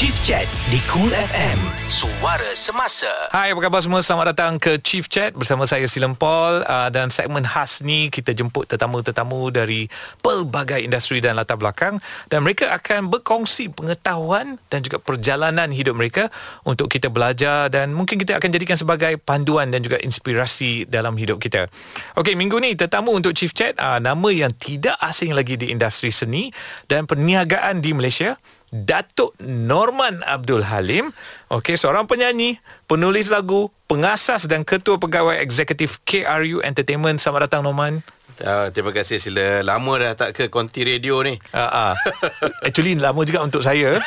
[0.00, 1.60] Chief Chat di Cool FM.
[1.84, 3.28] Suara semasa.
[3.36, 4.00] Hai, apa khabar semua?
[4.00, 8.32] Selamat datang ke Chief Chat bersama saya Silam Paul uh, dan segmen khas ni kita
[8.32, 9.92] jemput tetamu-tetamu dari
[10.24, 12.00] pelbagai industri dan latar belakang
[12.32, 16.32] dan mereka akan berkongsi pengetahuan dan juga perjalanan hidup mereka
[16.64, 21.36] untuk kita belajar dan mungkin kita akan jadikan sebagai panduan dan juga inspirasi dalam hidup
[21.36, 21.68] kita.
[22.16, 26.08] Okey, minggu ni tetamu untuk Chief Chat uh, nama yang tidak asing lagi di industri
[26.08, 26.48] seni
[26.88, 28.40] dan perniagaan di Malaysia
[28.70, 31.10] Datuk Norman Abdul Halim
[31.50, 37.18] Okey, seorang penyanyi, penulis lagu, pengasas dan ketua pegawai eksekutif KRU Entertainment.
[37.18, 38.06] Selamat datang Norman.
[38.40, 39.60] Uh, terima kasih sila.
[39.60, 41.36] Lama dah tak ke konti radio ni?
[41.52, 41.92] Uh, uh.
[42.66, 44.00] Actually lama juga untuk saya.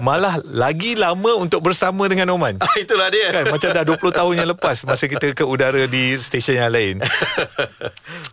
[0.00, 3.28] Malah lagi lama untuk bersama dengan Norman uh, Itulah dia.
[3.30, 6.96] Kan, Macam dah 20 tahun yang lepas Masa kita ke udara di stesen yang lain.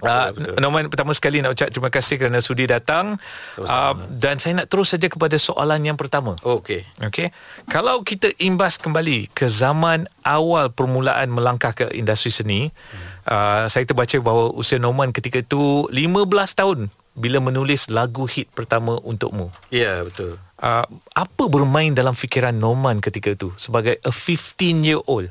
[0.01, 3.21] Uh, Norman pertama sekali nak ucap terima kasih kerana sudi datang.
[3.61, 6.33] Uh, Dan saya nak terus saja kepada soalan yang pertama.
[6.41, 6.89] Oh, Okey.
[6.97, 7.29] Okay.
[7.70, 13.83] Kalau kita imbas kembali ke zaman awal permulaan melangkah ke industri seni hmm uh, saya
[13.85, 16.79] terbaca bahawa usia Norman ketika itu 15 tahun
[17.11, 19.51] bila menulis lagu hit pertama untukmu.
[19.67, 20.39] Ya, yeah, betul.
[20.61, 20.85] Uh,
[21.17, 25.27] apa bermain dalam fikiran Norman ketika itu sebagai a 15 year old?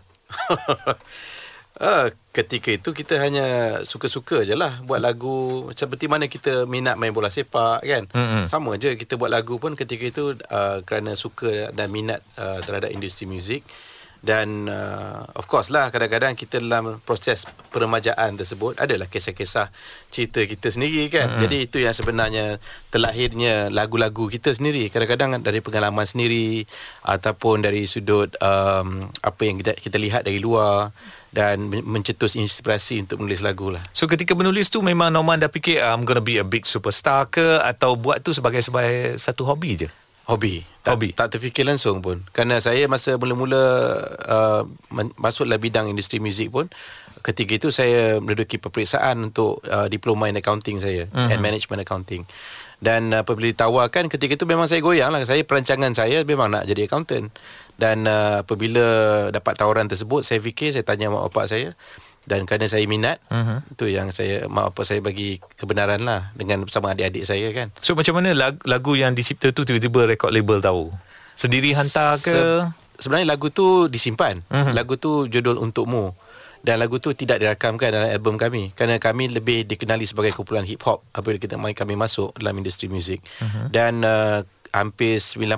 [1.80, 7.14] uh, ketika itu kita hanya suka-suka je lah buat lagu seperti mana kita minat main
[7.14, 8.04] bola sepak kan.
[8.12, 8.44] Mm-hmm.
[8.50, 12.92] Sama je kita buat lagu pun ketika itu uh, kerana suka dan minat uh, terhadap
[12.92, 13.64] industri muzik
[14.20, 19.72] dan uh, of course lah kadang-kadang kita dalam proses peremajaan tersebut adalah kisah-kisah
[20.12, 21.42] cerita kita sendiri kan mm-hmm.
[21.48, 22.60] jadi itu yang sebenarnya
[22.92, 26.68] terlahirnya lagu-lagu kita sendiri kadang-kadang dari pengalaman sendiri
[27.08, 30.92] ataupun dari sudut um, apa yang kita, kita lihat dari luar
[31.30, 33.80] dan mencetus inspirasi untuk menulis lagu lah.
[33.94, 37.62] So ketika menulis tu memang Norman dah fikir I'm gonna be a big superstar ke
[37.62, 39.88] atau buat tu sebagai sebagai satu hobi je?
[40.30, 40.62] Hobi.
[40.86, 41.08] Tak, Hobi.
[41.10, 42.22] Tak terfikir langsung pun.
[42.30, 43.58] Kerana saya masa mula-mula
[44.30, 44.62] uh,
[45.18, 46.70] masuklah bidang industri muzik pun,
[47.26, 51.10] ketika itu saya menduduki peperiksaan untuk uh, diploma in accounting saya.
[51.10, 51.34] Uh-huh.
[51.34, 52.30] And management accounting.
[52.80, 55.26] Dan apabila ditawarkan ketika itu memang saya goyang lah.
[55.26, 57.34] Saya perancangan saya memang nak jadi accountant.
[57.74, 58.86] Dan uh, apabila
[59.34, 61.74] dapat tawaran tersebut, saya fikir, saya tanya mak bapak saya
[62.30, 63.66] dan kerana saya minat uh-huh.
[63.74, 67.74] itu yang saya mak apa saya bagi kebenaran lah dengan bersama adik-adik saya kan.
[67.82, 70.94] So macam mana lagu, lagu yang dicipta tu tiba-tiba record label tahu?
[71.34, 72.30] Sendiri hantar ke?
[72.30, 72.64] Se-
[73.02, 74.46] sebenarnya lagu tu disimpan.
[74.46, 74.70] Uh-huh.
[74.70, 76.14] lagu tu judul untukmu.
[76.62, 78.70] Dan lagu tu tidak dirakamkan dalam album kami.
[78.78, 82.86] Kerana kami lebih dikenali sebagai kumpulan hip hop apabila kita main kami masuk dalam industri
[82.86, 83.18] muzik.
[83.42, 83.66] Uh-huh.
[83.74, 85.50] dan uh, hampir 90%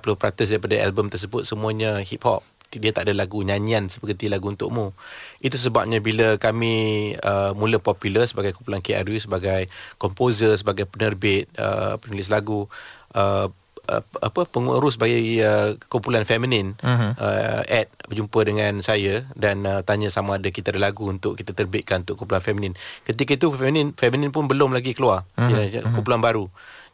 [0.49, 2.41] daripada album tersebut semuanya hip hop
[2.79, 4.95] dia tak ada lagu nyanyian seperti lagu untukmu.
[5.43, 9.69] Itu sebabnya bila kami uh, mula popular sebagai kumpulan KRU sebagai
[9.99, 12.71] komposer, sebagai penerbit, uh, penulis lagu,
[13.17, 13.51] uh,
[13.89, 17.13] uh, apa pengurus bagi uh, kumpulan feminin uh-huh.
[17.19, 21.57] uh, ad berjumpa dengan saya dan uh, tanya sama ada kita ada lagu untuk kita
[21.57, 22.75] terbitkan untuk kumpulan feminin.
[23.03, 25.27] Ketika itu feminin feminin pun belum lagi keluar.
[25.35, 25.51] Uh-huh.
[25.51, 26.29] Ya, kumpulan uh-huh.
[26.29, 26.45] baru.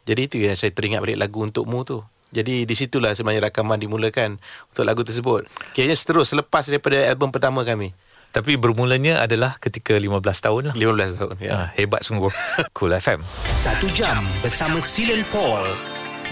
[0.07, 2.01] Jadi itu yang saya teringat balik lagu untukmu tu.
[2.29, 4.37] Jadi di situlah sebenarnya rakaman dimulakan
[4.69, 5.49] untuk lagu tersebut.
[5.73, 7.91] Kayaknya seterus selepas daripada album pertama kami.
[8.29, 10.75] Tapi bermulanya adalah ketika 15 tahun lah.
[10.77, 11.51] 15 tahun, ya.
[11.57, 12.29] Ha, hebat sungguh.
[12.77, 13.25] cool FM.
[13.49, 15.65] Satu jam bersama Silen Paul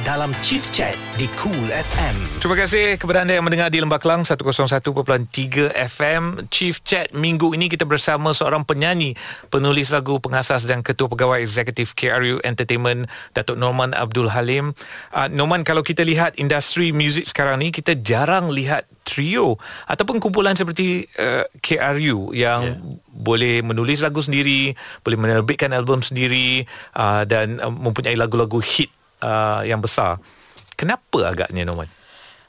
[0.05, 2.15] dalam Chief Chat di Cool FM.
[2.37, 4.85] Terima kasih kepada anda yang mendengar di Lembah Kelang 101.3
[5.73, 6.23] FM.
[6.53, 9.17] Chief Chat minggu ini kita bersama seorang penyanyi,
[9.49, 14.77] penulis lagu, pengasas dan ketua pegawai eksekutif KRU Entertainment, Datuk Norman Abdul Halim.
[15.09, 19.55] Uh, Norman, kalau kita lihat industri muzik sekarang ni, kita jarang lihat trio
[19.87, 22.77] ataupun kumpulan seperti uh, KRU yang yeah.
[23.15, 28.91] boleh menulis lagu sendiri, boleh menerbitkan album sendiri uh, dan uh, mempunyai lagu-lagu hit
[29.23, 30.21] uh, yang besar.
[30.77, 31.89] Kenapa agaknya Norman?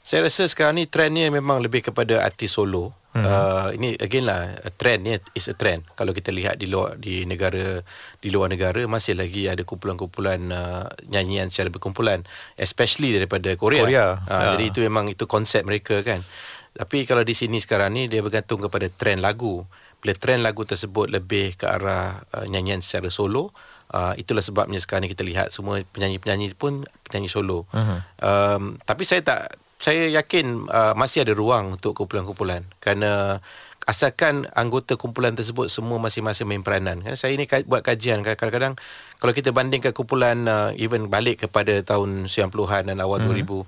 [0.05, 2.97] Saya rasa sekarang ni trend ni memang lebih kepada artis solo.
[3.09, 3.25] Hmm.
[3.25, 5.81] Uh, ini again lah trend ni is a trend.
[5.97, 7.81] Kalau kita lihat di luar di negara
[8.21, 12.21] di luar negara masih lagi ada kumpulan-kumpulan uh, nyanyian secara berkumpulan
[12.53, 13.81] especially daripada Korea.
[13.81, 14.07] Korea.
[14.29, 14.49] Uh, ya.
[14.53, 16.21] Jadi itu memang itu konsep mereka kan.
[16.77, 19.65] Tapi kalau di sini sekarang ni dia bergantung kepada trend lagu.
[19.99, 23.51] Bila trend lagu tersebut lebih ke arah uh, nyanyian secara solo,
[23.89, 27.65] Uh, itulah sebabnya sekarang ni kita lihat semua penyanyi-penyanyi pun penyanyi solo.
[27.73, 27.99] Uh-huh.
[28.21, 33.41] Um, tapi saya tak saya yakin uh, masih ada ruang untuk kumpulan-kumpulan kerana
[33.89, 37.01] asalkan anggota kumpulan tersebut semua masing-masing main peranan.
[37.01, 38.77] Kan saya ini buat kajian kadang-kadang
[39.17, 43.33] kalau kita bandingkan kumpulan uh, even balik kepada tahun 90-an dan awal uh-huh.
[43.33, 43.65] 2000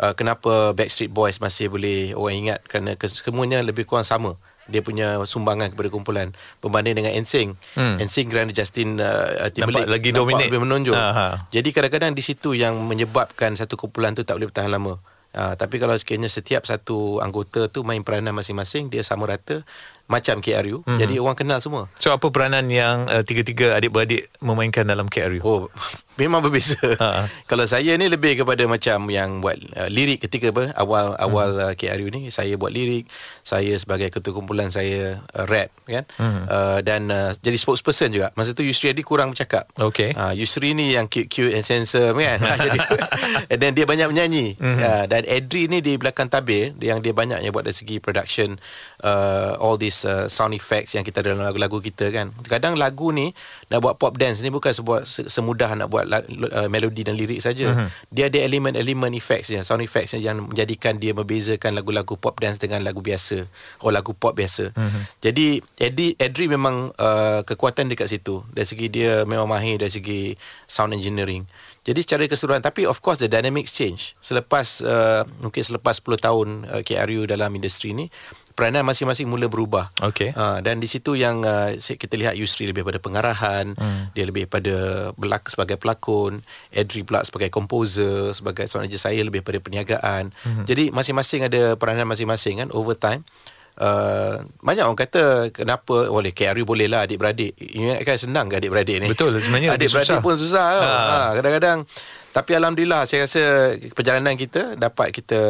[0.00, 4.34] uh, kenapa Backstreet Boys masih boleh orang ingat kerana semuanya lebih kurang sama
[4.70, 6.32] dia punya sumbangan kepada kumpulan
[6.62, 7.50] berbanding dengan NSYNC.
[7.76, 7.96] Hmm.
[7.98, 10.94] NSYNC kerana Justin uh, Timberlake nampak lagi dominate lebih menonjol.
[10.94, 11.50] Aha.
[11.50, 15.02] Jadi kadang-kadang di situ yang menyebabkan satu kumpulan tu tak boleh bertahan lama.
[15.30, 19.62] Uh, tapi kalau sekiranya setiap satu anggota tu main peranan masing-masing dia sama rata
[20.10, 20.98] macam KRU mm-hmm.
[20.98, 21.86] jadi orang kenal semua.
[21.94, 25.38] So apa peranan yang uh, tiga-tiga adik-beradik memainkan dalam KRU?
[25.46, 25.70] Oh
[26.20, 26.76] memang berbeza.
[27.00, 27.30] Ha.
[27.48, 31.64] Kalau saya ni lebih kepada macam yang buat uh, lirik ketika apa awal awal mm.
[31.64, 33.08] uh, KRU ni saya buat lirik,
[33.40, 36.04] saya sebagai ketua kumpulan saya uh, rap kan.
[36.18, 36.42] Mm.
[36.44, 38.34] Uh, dan uh, jadi spokesperson juga.
[38.36, 39.70] Masa tu Yusri Adi kurang bercakap.
[39.78, 40.12] Okay.
[40.12, 42.38] Uh, Yusri ni yang cute-cute and handsome kan.
[42.66, 42.78] jadi
[43.60, 44.46] dan dia banyak menyanyi.
[44.60, 44.82] Mm-hmm.
[44.82, 48.56] Uh, dan Adri ni di belakang tabir yang dia banyaknya buat dari segi production
[49.02, 52.32] uh, all this uh, sound effects yang kita ada dalam lagu-lagu kita kan.
[52.46, 53.32] Kadang lagu ni
[53.70, 57.70] nak buat pop dance ni bukan sebuah semudah nak buat uh, melodi dan lirik saja.
[57.70, 57.86] Uh-huh.
[58.10, 62.98] Dia ada elemen-elemen effects sound effects yang menjadikan dia membezakan lagu-lagu pop dance dengan lagu
[62.98, 63.46] biasa.
[63.86, 64.74] Oh lagu pop biasa.
[64.74, 65.02] Uh-huh.
[65.22, 68.42] Jadi Eddie Edri memang uh, kekuatan dekat situ.
[68.50, 70.34] Dari segi dia memang mahir dari segi
[70.66, 71.46] sound engineering.
[71.86, 74.18] Jadi secara keseluruhan tapi of course the dynamics change.
[74.18, 78.10] Selepas uh, mungkin selepas 10 tahun uh, KRU dalam industri ni
[78.60, 79.88] peranan masing-masing mula berubah.
[80.12, 80.36] Okay.
[80.36, 84.12] Uh, dan di situ yang uh, kita lihat Yusri lebih pada pengarahan, hmm.
[84.12, 89.40] dia lebih pada belak sebagai pelakon, Edri pula sebagai komposer, sebagai seorang je saya lebih
[89.40, 90.36] pada perniagaan.
[90.44, 90.68] Hmm.
[90.68, 93.24] Jadi masing-masing ada peranan masing-masing kan over time.
[93.80, 97.56] Uh, banyak orang kata kenapa boleh KRU boleh lah adik-beradik.
[97.56, 99.08] Ingatkan senang ke adik-beradik ni?
[99.08, 100.66] Betul sebenarnya adik-beradik pun susah.
[100.68, 100.84] Ha.
[100.84, 101.88] Ha, kadang-kadang
[102.30, 105.40] tapi alhamdulillah saya rasa perjalanan kita dapat kita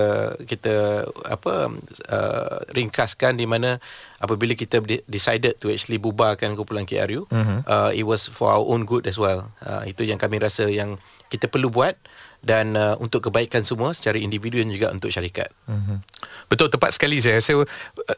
[0.49, 1.69] kita apa
[2.09, 3.77] uh, ringkaskan di mana
[4.17, 7.61] apabila kita decided to actually bubarkan kumpulan KRU uh-huh.
[7.69, 10.97] uh, it was for our own good as well uh, itu yang kami rasa yang
[11.29, 12.01] kita perlu buat
[12.41, 15.53] dan uh, untuk kebaikan semua secara individu dan juga untuk syarikat.
[15.69, 16.01] Uh-huh.
[16.49, 17.39] Betul tepat sekali saya.
[17.45, 17.69] Saya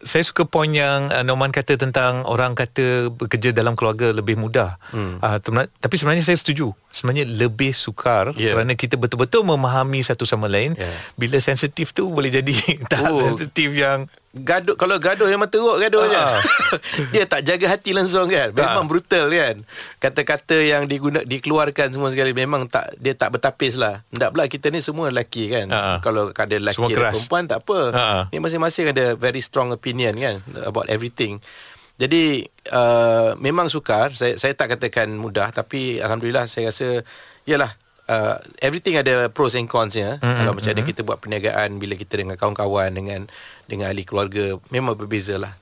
[0.03, 4.79] saya suka poin yang uh, Norman kata tentang orang kata bekerja dalam keluarga lebih mudah.
[4.95, 5.19] Hmm.
[5.19, 5.39] Uh,
[5.83, 6.71] tapi sebenarnya saya setuju.
[6.95, 8.55] Sebenarnya lebih sukar yeah.
[8.55, 10.79] kerana kita betul-betul memahami satu sama lain.
[10.79, 10.97] Yeah.
[11.19, 12.55] Bila sensitif tu boleh jadi
[12.93, 13.21] tahap oh.
[13.21, 16.17] sensitif yang gaduh kalau gaduh memang teruk gaduh je.
[16.17, 16.41] Uh.
[17.13, 18.49] dia tak jaga hati langsung kan.
[18.57, 18.89] Memang uh.
[18.89, 19.61] brutal kan.
[20.01, 24.01] Kata-kata yang diguna dikeluarkan semua sekali memang tak dia tak bertapis lah.
[24.09, 25.69] Tak pula kita ni semua lelaki kan.
[25.69, 25.99] Uh.
[26.01, 27.79] Kalau ada lelaki dan perempuan tak apa.
[27.93, 28.23] Uh.
[28.33, 31.37] Ni masing-masing ada very strong opinion kan about everything.
[32.01, 37.05] Jadi uh, memang sukar saya saya tak katakan mudah tapi alhamdulillah saya rasa
[37.45, 37.69] yalah
[38.13, 40.21] uh, everything ada pros and cons ya.
[40.21, 40.37] Mm-hmm.
[40.37, 40.89] Kalau macam mm-hmm.
[40.93, 43.21] kita buat perniagaan bila kita dengan kawan-kawan dengan
[43.65, 45.57] dengan ahli keluarga memang berbeza lah.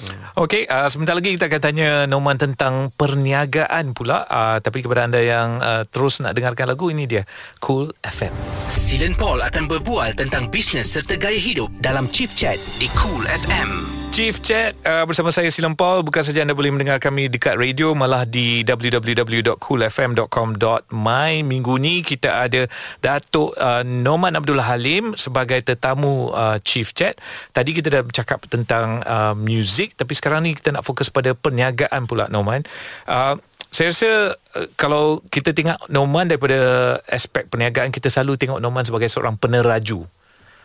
[0.00, 0.18] Hmm.
[0.46, 4.26] Okey, uh, sebentar lagi kita akan tanya Noman tentang perniagaan pula.
[4.26, 7.22] Uh, tapi kepada anda yang uh, terus nak dengarkan lagu ini dia
[7.62, 8.34] Cool FM.
[8.66, 13.99] Silen Paul akan berbual tentang bisnes serta gaya hidup dalam Chief Chat di Cool FM.
[14.10, 16.02] Chief Chat uh, bersama saya Silam Paul.
[16.02, 22.66] Bukan saja anda boleh mendengar kami dekat radio malah di www.coolfm.com.my minggu ni kita ada
[22.98, 27.22] Datuk uh, Noman Abdullah Halim sebagai tetamu uh, Chief Chat.
[27.54, 32.10] Tadi kita dah bercakap tentang uh, music tapi sekarang ni kita nak fokus pada perniagaan
[32.10, 32.66] pula Noman.
[33.06, 33.38] Uh,
[33.70, 36.58] saya rasa uh, kalau kita tengok Noman daripada
[37.06, 40.02] aspek perniagaan kita selalu tengok Noman sebagai seorang peneraju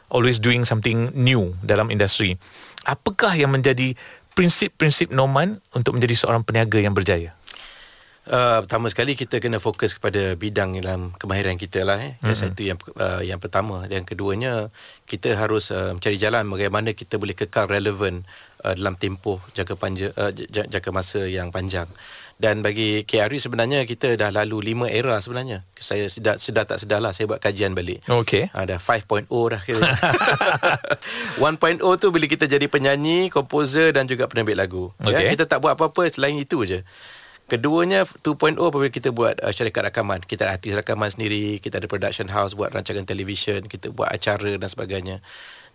[0.10, 2.38] always doing something new dalam industri
[2.86, 3.98] apakah yang menjadi
[4.38, 7.34] prinsip-prinsip Norman untuk menjadi seorang peniaga yang berjaya?
[8.26, 12.18] Uh, pertama sekali kita kena fokus kepada bidang dalam kemahiran kita lah eh.
[12.26, 12.34] Mm-hmm.
[12.34, 14.74] Satu yang uh, yang pertama dan keduanya
[15.06, 18.25] kita harus uh, mencari jalan bagaimana kita boleh kekal relevan
[18.65, 21.86] uh, dalam tempoh jangka panjang uh, jangka masa yang panjang
[22.36, 27.00] dan bagi KRU sebenarnya kita dah lalu lima era sebenarnya saya sedar, sedar tak sedar
[27.00, 28.51] lah saya buat kajian balik okay.
[28.51, 29.80] ha, dah 5.0 dah kira
[31.39, 35.15] 1.0 tu bila kita jadi penyanyi komposer dan juga penerbit lagu okay.
[35.15, 36.84] ya, kita tak buat apa-apa selain itu je
[37.46, 40.18] Keduanya 2.0 apabila kita buat uh, syarikat rakaman.
[40.25, 44.58] Kita ada artis rakaman sendiri, kita ada production house buat rancangan televisyen, kita buat acara
[44.58, 45.22] dan sebagainya.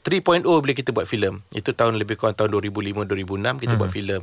[0.01, 3.81] 3.0 bila kita buat filem itu tahun lebih kurang tahun 2005 2006 kita hmm.
[3.81, 4.23] buat filem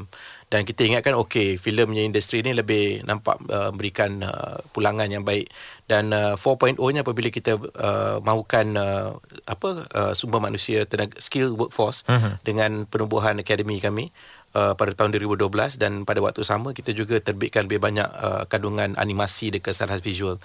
[0.50, 5.54] dan kita ingatkan okey filemnya industri ni lebih nampak uh, memberikan uh, pulangan yang baik
[5.86, 11.54] dan uh, 4.0 nya apabila kita uh, mahukan uh, apa uh, sumber manusia tenaga skill
[11.54, 12.42] workforce hmm.
[12.42, 14.10] dengan penubuhan akademi kami
[14.56, 18.96] Uh, pada tahun 2012 dan pada waktu sama kita juga terbitkan lebih banyak uh, kandungan
[18.96, 20.40] animasi dekat Sarhas Visual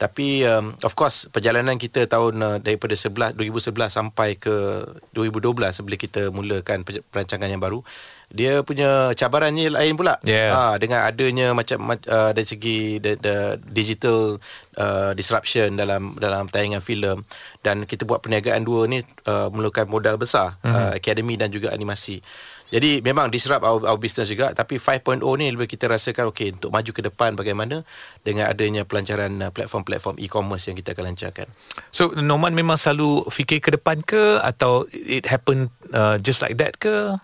[0.00, 4.80] tapi um, of course perjalanan kita tahun uh, daripada 11 2011 sampai ke
[5.12, 7.84] 2012 sebelum kita mulakan perancangan yang baru
[8.30, 10.14] dia punya cabarannya lain pula.
[10.22, 10.54] Yeah.
[10.54, 14.38] Ah, dengan adanya macam uh, dari segi the, the digital
[14.78, 17.26] uh, disruption dalam dalam tayangan filem
[17.66, 20.74] dan kita buat perniagaan dua ni uh, memerlukan modal besar, mm-hmm.
[20.78, 22.22] uh, akademi dan juga animasi.
[22.70, 26.70] Jadi memang disrupt our, our business juga tapi 5.0 ni lebih kita rasakan okey untuk
[26.70, 27.82] maju ke depan bagaimana
[28.22, 31.50] dengan adanya pelancaran uh, platform-platform e-commerce yang kita akan lancarkan.
[31.90, 36.78] So Norman memang selalu fikir ke depan ke atau it happen uh, just like that
[36.78, 37.18] ke?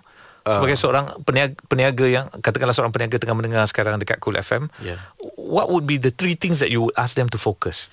[0.46, 5.02] Sebagai seorang peniaga, peniaga yang katakanlah seorang peniaga tengah mendengar sekarang dekat Cool FM, Yeah.
[5.34, 7.90] what would be the three things that you would ask them to focus?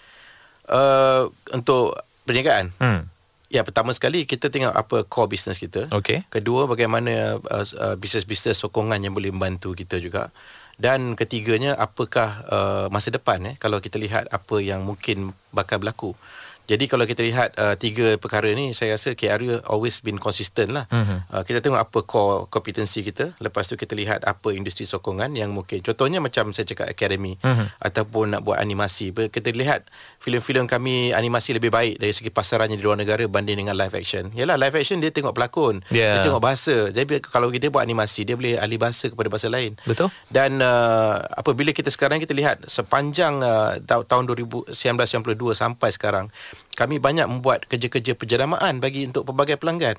[0.70, 1.98] Uh, untuk
[2.30, 2.70] perniagaan.
[2.78, 3.10] Hmm.
[3.54, 5.86] Ya, pertama sekali kita tengok apa core business kita.
[5.94, 6.26] Okey.
[6.34, 10.34] Kedua, bagaimana uh, uh, bisnes-bisnes sokongan yang boleh membantu kita juga.
[10.74, 16.18] Dan ketiganya, apakah uh, masa depan eh kalau kita lihat apa yang mungkin bakal berlaku.
[16.64, 20.88] Jadi kalau kita lihat uh, tiga perkara ni saya rasa KRU always been consistent lah.
[20.88, 21.20] Mm-hmm.
[21.28, 25.52] Uh, kita tengok apa core kompetensi kita, lepas tu kita lihat apa industri sokongan yang
[25.52, 25.84] mungkin.
[25.84, 27.68] Contohnya macam saya cakap academy mm-hmm.
[27.84, 29.12] ataupun nak buat animasi.
[29.12, 29.92] Kita lihat
[30.24, 34.32] filem-filem kami animasi lebih baik dari segi pasarannya di luar negara banding dengan live action.
[34.32, 36.22] Yalah live action dia tengok pelakon, Yeah.
[36.22, 36.90] dia tengok bahasa.
[36.90, 39.76] Jadi kalau kita buat animasi dia boleh ahli bahasa kepada bahasa lain.
[39.84, 40.10] Betul.
[40.32, 46.26] Dan uh, apabila kita sekarang kita lihat sepanjang uh, ta- tahun 2000 1992 sampai sekarang
[46.74, 49.98] kami banyak membuat kerja-kerja penjeramaan bagi untuk pelbagai pelanggan.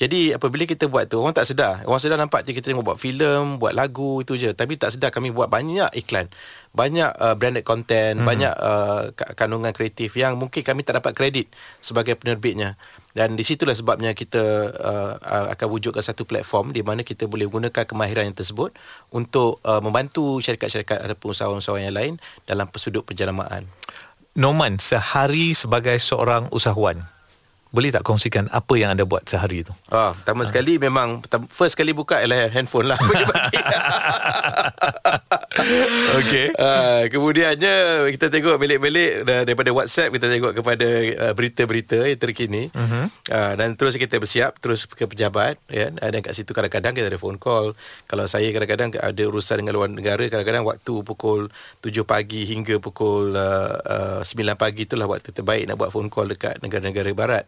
[0.00, 1.84] Jadi apabila kita buat tu orang tak sedar.
[1.84, 4.56] Orang sedar nampak je kita tengok buat filem, buat lagu itu je.
[4.56, 6.32] Tapi tak sedar kami buat banyak iklan.
[6.74, 8.26] Banyak uh, branded content, hmm.
[8.26, 11.46] banyak uh, ka- kandungan kreatif yang mungkin kami tak dapat kredit
[11.78, 12.74] sebagai penerbitnya.
[13.14, 14.42] Dan di situlah sebabnya kita
[14.74, 18.74] uh, uh, akan wujudkan satu platform di mana kita boleh gunakan kemahiran yang tersebut
[19.14, 23.70] untuk uh, membantu syarikat-syarikat ataupun usahawan-usahawan yang lain dalam pesudut penjelamaan.
[24.34, 26.98] Norman, sehari sebagai seorang usahawan,
[27.70, 29.70] boleh tak kongsikan apa yang anda buat sehari itu?
[29.94, 30.48] Ah, pertama ha.
[30.50, 32.98] sekali memang first kali buka ialah handphone lah.
[36.20, 36.46] Okey.
[36.60, 40.88] Ah, kemudiannya kita tengok belik-belik daripada WhatsApp kita tengok kepada
[41.28, 42.68] uh, berita-berita yang terkini.
[42.70, 43.08] Uh-huh.
[43.32, 47.20] Ah, dan terus kita bersiap terus ke pejabat ya dan kat situ kadang-kadang kita ada
[47.20, 47.72] phone call.
[48.08, 51.48] Kalau saya kadang-kadang ada urusan dengan luar negara kadang-kadang waktu pukul
[51.80, 56.28] 7 pagi hingga pukul uh, uh, 9 pagi itulah waktu terbaik nak buat phone call
[56.28, 57.44] dekat negara-negara barat.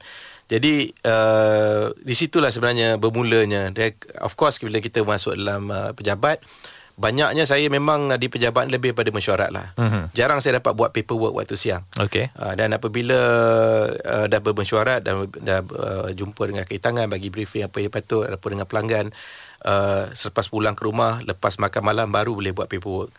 [0.46, 3.74] Jadi uh, di situlah sebenarnya bermulanya.
[4.22, 6.38] Of course bila kita masuk dalam uh, pejabat
[6.96, 9.76] banyaknya saya memang uh, di pejabat lebih pada mesyuarat lah.
[9.76, 10.08] Uh-huh.
[10.16, 11.84] Jarang saya dapat buat paperwork waktu siang.
[12.00, 12.32] Okey.
[12.32, 13.20] Uh, dan apabila
[13.92, 18.56] uh, dah bermesyuarat dan dah uh, jumpa dengan kaitangan bagi briefing apa yang patut ataupun
[18.56, 19.06] dengan pelanggan
[19.68, 23.12] uh, selepas pulang ke rumah lepas makan malam baru boleh buat paperwork.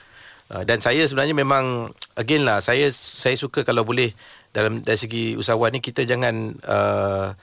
[0.49, 4.09] Uh, dan saya sebenarnya memang again lah saya saya suka kalau boleh
[4.57, 7.35] dalam dari segi usahawan ni kita jangan uh,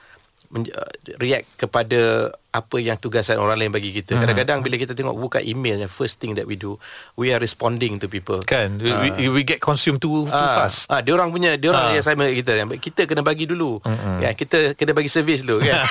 [0.55, 4.15] men- uh, react kepada apa yang tugasan orang lain bagi kita.
[4.15, 6.79] Kadang-kadang bila kita tengok buka email yang first thing that we do,
[7.13, 8.39] we are responding to people.
[8.41, 10.87] Kan, we, we, we get consumed too, too Ah, fast.
[10.87, 11.93] Ah, dia orang punya, dia orang Ah.
[11.93, 12.51] yang sama dengan kita.
[12.55, 13.83] Yang Kita kena bagi dulu.
[14.23, 15.75] Ya, kita kena bagi servis dulu kan.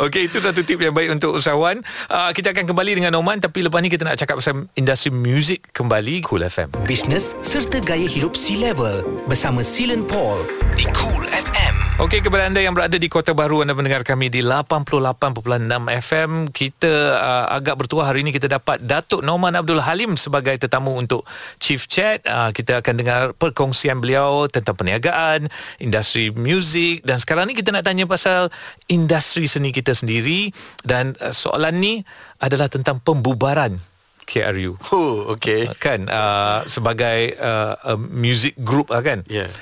[0.00, 1.80] Okey, itu satu tip yang baik untuk usahawan.
[2.06, 5.70] Uh, kita akan kembali dengan Norman tapi lepas ni kita nak cakap pasal industri muzik
[5.72, 6.68] kembali Cool FM.
[6.84, 10.36] Bisnes serta gaya hidup C-Level bersama Silen Paul
[10.76, 11.59] di Cool FM.
[12.00, 15.68] Okey, kepada anda yang berada di Kota Baru anda mendengar kami di 88.6
[16.00, 16.48] FM.
[16.48, 16.88] Kita
[17.20, 21.28] uh, agak bertuah hari ini kita dapat Datuk Norman Abdul Halim sebagai tetamu untuk
[21.60, 22.24] Chief Chat.
[22.24, 27.84] Uh, kita akan dengar perkongsian beliau tentang perniagaan, industri muzik dan sekarang ni kita nak
[27.84, 28.48] tanya pasal
[28.88, 30.56] industri seni kita sendiri
[30.88, 32.00] dan uh, soalan ni
[32.40, 33.76] adalah tentang pembubaran
[34.24, 34.80] KRU.
[34.96, 35.68] oh, okay.
[35.76, 39.20] Kan uh, sebagai uh, a music group lah kan.
[39.28, 39.52] Yeah.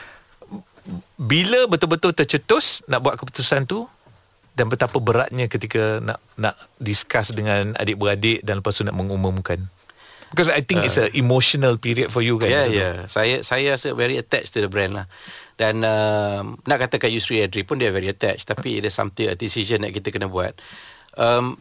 [1.21, 3.85] Bila betul-betul tercetus nak buat keputusan tu
[4.57, 9.69] dan betapa beratnya ketika nak nak discuss dengan adik-beradik dan lepas tu nak mengumumkan
[10.33, 12.77] because I think uh, it's a emotional period for you kan Ya, masa tu.
[12.77, 12.91] ya.
[13.07, 15.07] Saya saya rasa very attached to the brand lah.
[15.59, 19.83] Dan um, nak katakan Yusri Adri pun dia very attached tapi ada something a decision
[19.83, 20.55] that kita kena buat.
[21.19, 21.59] Um,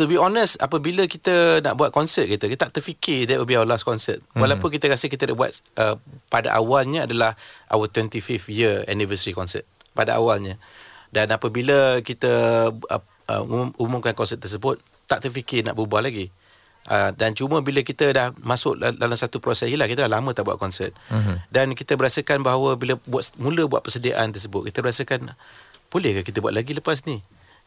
[0.00, 3.52] to be honest apabila kita nak buat konsert kita kita tak terfikir that will be
[3.52, 4.24] our last concert.
[4.32, 4.40] Hmm.
[4.40, 6.00] Walaupun kita rasa kita dah buat uh,
[6.32, 7.36] pada awalnya adalah
[7.68, 10.56] our 25th year anniversary concert pada awalnya.
[11.12, 12.32] Dan apabila kita
[12.72, 16.32] uh, uh, umum- umumkan konsert tersebut tak terfikir nak berubah lagi.
[16.88, 20.32] Uh, dan cuma bila kita dah masuk dal- dalam satu proses yelah kita dah lama
[20.32, 20.96] tak buat konsert.
[21.12, 21.36] Uh-huh.
[21.52, 25.36] Dan kita berasakan bahawa bila buat mula buat persediaan tersebut kita berasakan
[25.92, 27.20] boleh ke kita buat lagi lepas ni?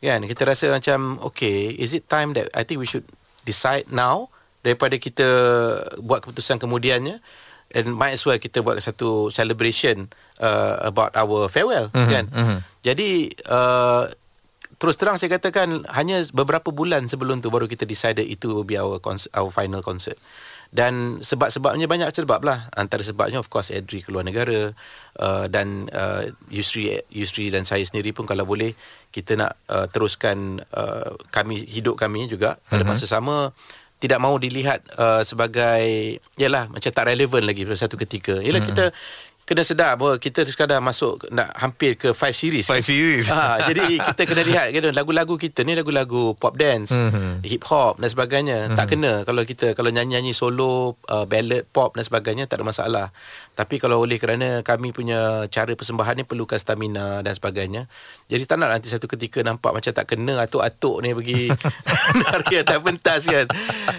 [0.03, 3.07] Kan kita rasa macam okay is it time that I think we should
[3.47, 4.27] decide now
[4.59, 5.27] daripada kita
[6.03, 7.23] buat keputusan kemudiannya
[7.71, 10.11] and might as well kita buat satu celebration
[10.43, 12.09] uh, about our farewell uh-huh.
[12.11, 12.25] kan.
[12.31, 12.59] Uh-huh.
[12.83, 14.11] Jadi uh,
[14.75, 18.75] terus terang saya katakan hanya beberapa bulan sebelum tu baru kita decided itu will be
[18.75, 18.99] our
[19.31, 20.19] our final concert
[20.73, 24.73] dan sebab-sebabnya banyak sebab lah antara sebabnya of course Adri keluar negara
[25.21, 28.73] uh, dan uh, Yusri Yusri dan saya sendiri pun kalau boleh
[29.13, 32.89] kita nak uh, teruskan uh, kami hidup kami juga pada uh-huh.
[32.89, 33.53] masa sama
[34.01, 38.73] tidak mahu dilihat uh, sebagai yalah macam tak relevan lagi pada satu ketika yalah uh-huh.
[38.73, 38.85] kita
[39.43, 42.63] kena sedar bahawa kita sekadar masuk nak hampir ke five series.
[42.63, 43.27] Five series.
[43.27, 47.43] Ha, jadi kita kena lihat kan lagu-lagu kita ni lagu-lagu pop dance, mm-hmm.
[47.43, 48.57] hip hop dan sebagainya.
[48.67, 48.77] Mm-hmm.
[48.79, 53.07] Tak kena kalau kita kalau nyanyi-nyanyi solo, uh, ballad pop dan sebagainya tak ada masalah.
[53.53, 57.85] Tapi kalau oleh kerana kami punya cara persembahan ni perlukan stamina dan sebagainya.
[58.31, 61.53] Jadi tak nak nanti satu ketika nampak macam tak kena atuk-atuk ni pergi
[62.23, 63.45] nari atas pentas kan.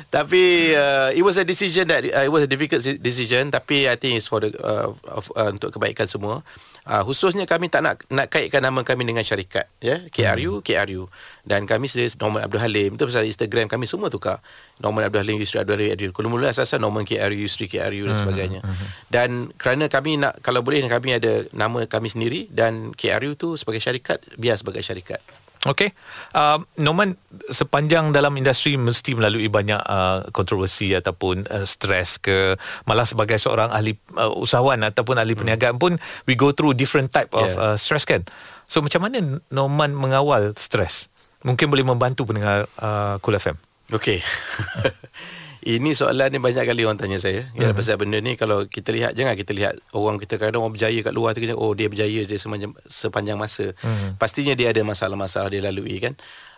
[0.08, 3.94] Tapi uh, it was a decision that uh, it was a difficult decision tapi I
[4.00, 6.40] think it's for the uh, of, uh, untuk kebaikan semua.
[6.84, 10.64] Uh, khususnya kami tak nak nak kaitkan nama kami dengan syarikat ya KRU hmm.
[10.68, 11.08] KRU
[11.40, 14.44] dan kami sendiri Norman Abdul Halim itu pasal Instagram kami semua tukar
[14.84, 18.20] Norman Abdul Halim Yusri Abdul Halim Adil mula asasan Norman KRU Yusri KRU dan hmm,
[18.20, 18.68] sebagainya hmm.
[18.68, 18.88] hmm.
[19.08, 23.80] dan kerana kami nak kalau boleh kami ada nama kami sendiri dan KRU tu sebagai
[23.80, 25.24] syarikat biar sebagai syarikat
[25.64, 25.96] Okey.
[26.36, 27.16] Uh, Norman
[27.48, 32.52] sepanjang dalam industri mesti melalui banyak uh, kontroversi ataupun uh, stres ke
[32.84, 35.40] malah sebagai seorang ahli uh, usahawan ataupun ahli hmm.
[35.40, 35.96] perniagaan pun
[36.28, 37.72] we go through different type of yeah.
[37.72, 38.28] uh, stress kan.
[38.68, 41.08] So macam mana Norman mengawal stres?
[41.44, 43.56] Mungkin boleh membantu pendengar uh, Cool FM.
[43.92, 44.20] Okey.
[45.64, 47.48] Ini soalan ni banyak kali orang tanya saya.
[47.56, 47.72] Ya uh-huh.
[47.72, 51.16] pasal benda ni kalau kita lihat jangan kita lihat orang kita kadang orang berjaya kat
[51.16, 53.72] luar tu kita oh dia berjaya je sepanjang sepanjang masa.
[53.80, 54.12] Uh-huh.
[54.20, 56.12] Pastinya dia ada masalah-masalah dia lalui kan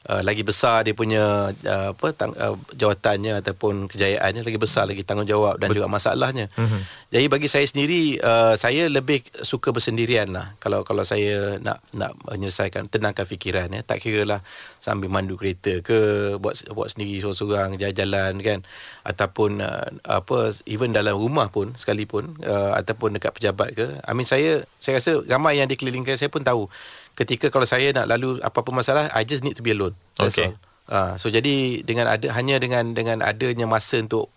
[0.09, 5.03] uh, lagi besar dia punya uh, apa tang, uh, jawatannya ataupun kejayaannya lagi besar lagi
[5.03, 6.47] tanggungjawab dan juga masalahnya.
[6.55, 6.83] Mm-hmm.
[7.07, 12.19] Jadi bagi saya sendiri uh, saya lebih suka bersendirian lah kalau kalau saya nak nak
[12.27, 14.41] menyelesaikan tenangkan fikiran ya tak kira lah
[14.83, 18.59] sambil mandu kereta ke buat buat sendiri seorang-seorang jalan-jalan kan
[19.03, 24.27] ataupun uh, apa even dalam rumah pun sekalipun uh, ataupun dekat pejabat ke I mean
[24.27, 26.71] saya saya rasa ramai yang dikelilingkan saya pun tahu
[27.17, 29.97] ketika kalau saya nak lalu apa-apa masalah I just need to be alone.
[30.21, 30.53] That's okay.
[30.53, 30.57] all.
[30.87, 34.31] Uh, so jadi dengan ada hanya dengan dengan adanya masa untuk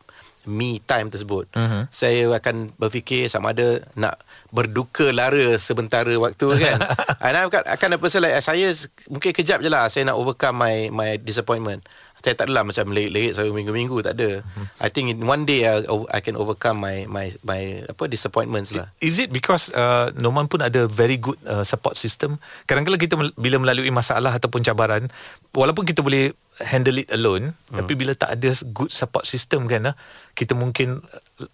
[0.47, 1.85] me time tersebut uh-huh.
[1.91, 4.17] saya akan berfikir sama ada nak
[4.49, 6.79] berduka lara sementara waktu kan
[7.21, 8.71] and akan akan apa like, saya
[9.11, 11.83] mungkin kejap je lah saya nak overcome my my disappointment
[12.19, 14.43] saya tak adalah macam lerik-lerik sampai minggu-minggu tak ada.
[14.43, 14.67] Hmm.
[14.83, 18.91] I think in one day I, I can overcome my my my apa disappointments lah.
[18.99, 22.35] Is it because uh, Norman pun ada very good uh, support system?
[22.67, 25.07] Kadang-kadang kita bila melalui masalah ataupun cabaran,
[25.55, 27.77] walaupun kita boleh handle it alone, hmm.
[27.79, 29.95] tapi bila tak ada good support system kan, uh,
[30.35, 30.99] kita mungkin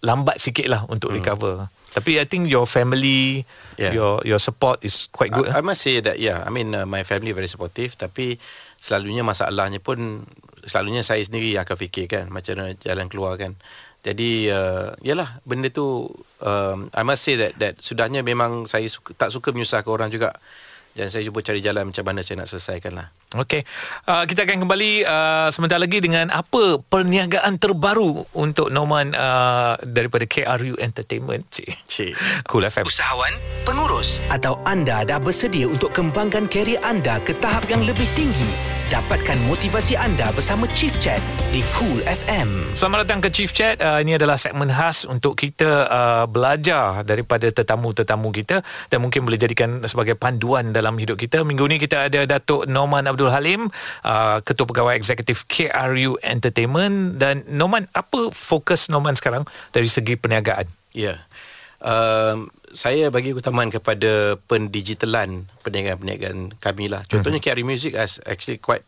[0.02, 1.22] lambat sikit lah untuk hmm.
[1.22, 1.54] recover.
[1.94, 3.46] Tapi I think your family,
[3.78, 3.94] yeah.
[3.94, 5.48] your your support is quite good.
[5.48, 8.36] I, I must say that yeah, I mean uh, my family very supportive, tapi
[8.82, 10.28] selalunya masalahnya pun
[10.66, 13.54] selalunya saya sendiri yang akan fikirkan macam mana jalan keluar kan.
[14.06, 16.06] Jadi uh, yalah benda tu
[16.38, 20.34] um, I must say that that sudahnya memang saya suka, tak suka menyusahkan orang juga.
[20.96, 23.12] Dan saya cuba cari jalan macam mana saya nak selesaikan lah.
[23.36, 23.68] Okey.
[24.08, 30.24] Uh, kita akan kembali uh, sebentar lagi dengan apa perniagaan terbaru untuk Norman uh, daripada
[30.24, 31.44] KRU Entertainment.
[31.52, 31.68] Cik.
[31.84, 32.12] Cik.
[32.48, 32.88] Cool FM.
[32.88, 33.36] Usahawan,
[33.68, 38.75] pengurus atau anda dah bersedia untuk kembangkan kerjaya anda ke tahap yang lebih tinggi?
[38.86, 41.18] Dapatkan motivasi anda bersama Chief Chat
[41.50, 42.70] di Cool FM.
[42.70, 43.82] Selamat datang ke Chief Chat.
[43.82, 49.42] Uh, ini adalah segmen khas untuk kita uh, belajar daripada tetamu-tetamu kita dan mungkin boleh
[49.42, 51.42] jadikan sebagai panduan dalam hidup kita.
[51.42, 53.66] Minggu ni kita ada Datuk Norman Abdul Halim,
[54.06, 60.70] uh, Ketua Pegawai Eksekutif KRU Entertainment dan Norman, apa fokus Norman sekarang dari segi perniagaan?
[60.94, 61.18] Ya.
[61.18, 61.18] Yeah.
[61.82, 67.02] Um, saya bagi keutamaan kepada pendigitalan perniagaan-perniagaan kami lah.
[67.08, 67.56] Contohnya mm-hmm.
[67.56, 68.84] KRI Music as actually quite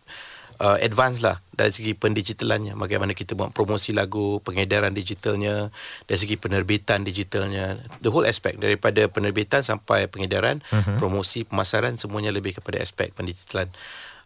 [0.60, 2.76] uh, advanced lah dari segi pendigitalannya.
[2.76, 5.72] Bagaimana kita buat promosi lagu, pengedaran digitalnya,
[6.04, 7.80] dari segi penerbitan digitalnya.
[8.04, 11.00] The whole aspect daripada penerbitan sampai pengedaran, mm-hmm.
[11.00, 13.72] promosi, pemasaran semuanya lebih kepada aspek pendigitalan.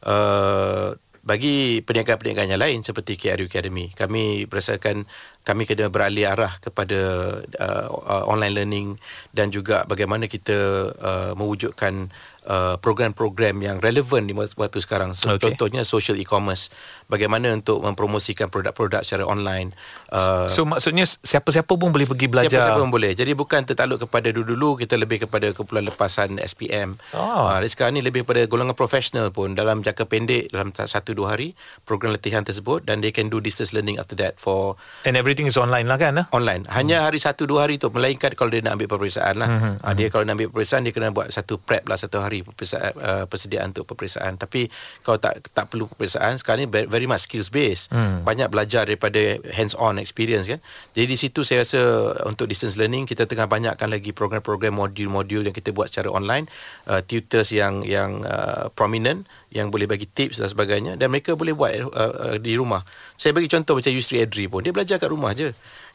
[0.03, 5.07] Uh, bagi perniagaan-perniagaan yang lain seperti KRU Academy, kami berdasarkan
[5.47, 6.99] kami kena beralih arah kepada
[7.47, 8.89] uh, uh, online learning
[9.31, 12.11] dan juga bagaimana kita uh, mewujudkan
[12.47, 15.19] uh, program-program yang relevan di waktu sekarang.
[15.19, 15.51] So, okay.
[15.51, 16.71] Contohnya social e-commerce.
[17.11, 19.75] Bagaimana untuk mempromosikan produk-produk secara online.
[20.09, 22.63] Uh, so maksudnya siapa-siapa pun boleh pergi belajar?
[22.63, 23.13] Siapa-siapa pun boleh.
[23.19, 26.97] Jadi bukan tertakluk kepada dulu-dulu, kita lebih kepada kumpulan lepasan SPM.
[27.13, 27.51] Oh.
[27.51, 31.59] Uh, sekarang ni lebih kepada golongan profesional pun dalam jangka pendek, dalam satu dua hari,
[31.83, 34.79] program latihan tersebut dan they can do distance learning after that for...
[35.03, 36.13] And every everything is online lah kan?
[36.21, 36.27] ah?
[36.37, 36.69] online.
[36.69, 39.49] Hanya hari satu dua hari tu melainkan kalau dia nak ambil peperiksaan lah.
[39.49, 42.32] Mhm, Uh, dia kalau nak ambil peperiksaan dia kena buat satu prep lah satu hari
[42.41, 44.41] peperiksaan uh, persediaan untuk peperiksaan.
[44.41, 44.73] Tapi
[45.05, 47.93] kalau tak tak perlu peperiksaan sekarang ni very, very much skills based.
[47.93, 48.25] Hmm.
[48.25, 50.65] Banyak belajar daripada hands on experience kan.
[50.97, 51.81] Jadi di situ saya rasa
[52.25, 56.49] untuk distance learning kita tengah banyakkan lagi program-program modul-modul yang kita buat secara online,
[56.89, 61.53] uh, tutors yang yang uh, prominent yang boleh bagi tips dan sebagainya dan mereka boleh
[61.53, 62.81] buat uh, uh, di rumah.
[63.21, 65.53] Saya bagi contoh macam Yusri Edri pun dia belajar kat rumah je.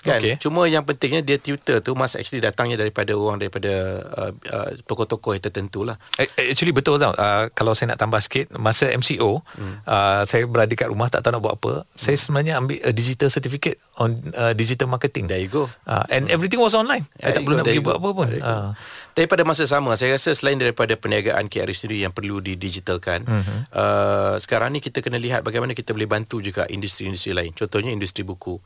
[0.08, 0.20] Kan?
[0.24, 0.36] Okey.
[0.39, 5.36] Cuma yang pentingnya dia tutor tu must actually datangnya daripada orang daripada uh, uh, tokoh-tokoh
[5.36, 6.00] yang tertentu lah.
[6.38, 9.84] Actually betul tau uh, Kalau saya nak tambah sikit Masa MCO hmm.
[9.84, 13.28] uh, Saya berada kat rumah Tak tahu nak buat apa Saya sebenarnya ambil a digital
[13.34, 15.67] certificate On uh, digital marketing There you go.
[15.89, 18.70] uh, And everything was online There Saya tak perlu nak pergi buat apa pun uh.
[19.18, 23.74] Tapi pada masa sama Saya rasa selain daripada Perniagaan KRI sendiri Yang perlu didigitalkan Mhm.
[23.74, 28.22] uh, Sekarang ni kita kena lihat Bagaimana kita boleh bantu juga Industri-industri lain Contohnya industri
[28.22, 28.62] buku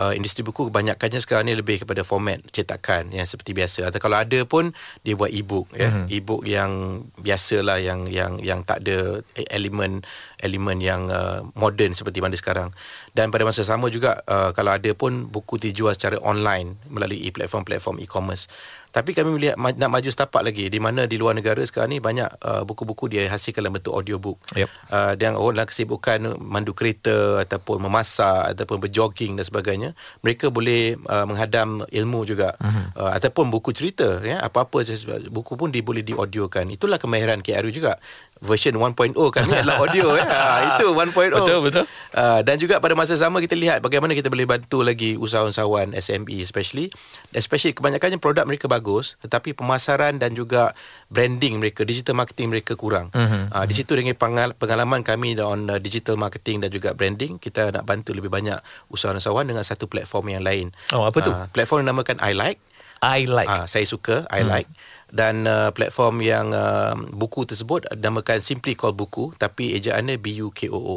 [0.00, 4.16] uh, Industri buku kebanyakannya sekarang ni Lebih kepada format cetakan Yang seperti biasa Atau kalau
[4.16, 4.72] ada pun
[5.04, 5.92] Dia buat e-book ya.
[5.92, 6.04] Mhm.
[6.08, 9.20] E-book yang Biasalah Yang yang yang tak ada
[9.52, 10.00] Elemen
[10.40, 12.72] Elemen yang uh, Modern seperti mana sekarang
[13.12, 18.00] Dan pada masa sama juga uh, Kalau ada pun Buku dijual secara online Melalui platform-platform
[18.00, 18.48] e-commerce
[18.90, 22.26] tapi kami melihat nak maju setapak lagi di mana di luar negara sekarang ni banyak
[22.42, 24.38] uh, buku-buku dia hasilkan dalam bentuk audiobook.
[24.58, 24.68] Yep.
[24.90, 29.90] Uh, dan orang dalam kesibukan mandu kereta ataupun memasak ataupun berjogging dan sebagainya,
[30.26, 32.58] mereka boleh uh, menghadam ilmu juga.
[32.58, 33.06] Uh-huh.
[33.06, 34.82] Uh, ataupun buku cerita ya, apa-apa
[35.30, 36.66] buku pun dia boleh diaudiokan.
[36.74, 38.02] Itulah kemahiran KRU juga.
[38.40, 40.24] Version 1.0 kami adalah audio ya.
[40.24, 40.40] Ha,
[40.80, 41.12] itu 1.0.
[41.12, 41.84] Betul, betul.
[42.10, 46.40] Uh, dan juga pada masa sama kita lihat bagaimana kita boleh bantu lagi usahawan-usahawan SME
[46.40, 46.88] especially
[47.30, 50.72] especially kebanyakannya produk mereka bagus tetapi pemasaran dan juga
[51.06, 53.12] branding mereka digital marketing mereka kurang.
[53.12, 53.52] Uh-huh.
[53.52, 57.70] Uh, di situ dengan pengal- pengalaman kami on uh, digital marketing dan juga branding kita
[57.70, 58.56] nak bantu lebih banyak
[58.88, 60.72] usahawan-usahawan dengan satu platform yang lain.
[60.90, 61.28] Oh, apa tu?
[61.28, 62.60] Uh, platform yang dinamakan I Like.
[63.00, 64.68] I like Ah, saya suka, I like.
[65.10, 70.54] Dan uh, platform yang uh, buku tersebut namakan Simply Call Buku tapi ejaannya B U
[70.54, 70.96] K O O.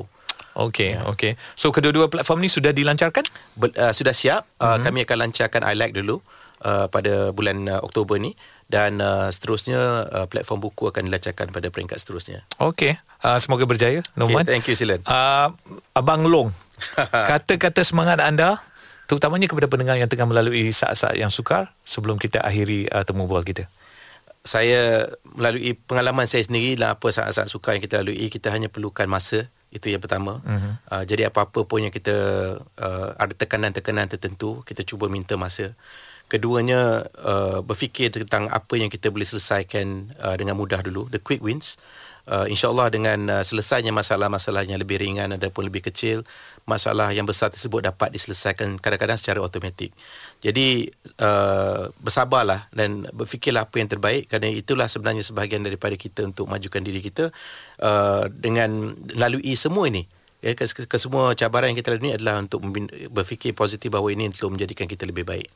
[0.53, 1.33] Okay, okay.
[1.57, 3.25] So kedua-dua platform ni sudah dilancarkan?
[3.57, 4.45] Ber, uh, sudah siap.
[4.61, 4.83] Uh, mm-hmm.
[4.85, 6.21] Kami akan lancarkan I like dulu
[6.61, 8.37] uh, pada bulan uh, Oktober ni
[8.69, 12.45] dan uh, seterusnya uh, platform buku akan dilancarkan pada peringkat seterusnya.
[12.57, 12.97] Okay.
[13.23, 14.43] Uh, semoga berjaya, Norman.
[14.43, 15.01] Okay, thank you Silan.
[15.07, 15.53] Uh,
[15.95, 16.51] Abang Long,
[17.31, 18.59] kata-kata semangat anda
[19.07, 23.45] terutamanya kepada pendengar yang tengah melalui saat-saat yang sukar sebelum kita akhiri uh, temu bual
[23.45, 23.69] kita.
[24.43, 29.07] Saya melalui pengalaman saya sendiri lah apa saat-saat sukar yang kita lalui kita hanya perlukan
[29.07, 30.43] masa itu yang pertama.
[30.45, 30.73] Uh-huh.
[30.91, 32.15] Uh, jadi apa-apa pun yang kita
[32.61, 35.73] uh, ada tekanan-tekanan tertentu kita cuba minta masa.
[36.29, 41.41] Keduanya uh, berfikir tentang apa yang kita boleh selesaikan uh, dengan mudah dulu the quick
[41.41, 41.81] wins.
[42.23, 46.23] Uh, InsyaAllah dengan uh, selesainya masalah-masalah yang lebih ringan ataupun lebih kecil
[46.63, 49.91] Masalah yang besar tersebut dapat diselesaikan kadang-kadang secara automatik.
[50.39, 50.87] Jadi
[51.19, 56.79] uh, bersabarlah dan berfikirlah apa yang terbaik Kerana itulah sebenarnya sebahagian daripada kita untuk majukan
[56.79, 57.35] diri kita
[57.83, 60.07] uh, Dengan lalui semua ini.
[60.39, 60.97] Ya, ke, ke, ke
[61.35, 62.63] cabaran yang kita lalui adalah untuk
[63.11, 65.47] berfikir positif bahawa ini untuk menjadikan kita lebih baik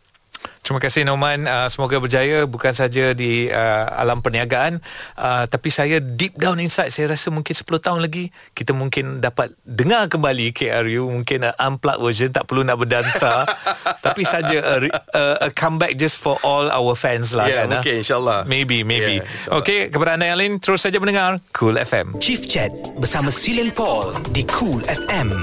[0.68, 4.84] Terima kasih Norman uh, Semoga berjaya Bukan saja di uh, alam perniagaan
[5.16, 9.56] uh, Tapi saya deep down inside Saya rasa mungkin 10 tahun lagi Kita mungkin dapat
[9.64, 13.48] dengar kembali KRU Mungkin uh, unplugged version Tak perlu nak berdansa
[14.06, 14.76] Tapi saja a,
[15.16, 17.72] a, a comeback just for all our fans lah Ya, kan ah.
[17.80, 18.40] mungkin, insyaAllah.
[18.44, 19.64] Maybe maybe Ya, insyaAllah.
[19.64, 24.20] Okay kepada anda yang lain Terus saja mendengar Cool FM Chief Chat bersama Silen Paul
[24.36, 25.40] di Cool FM.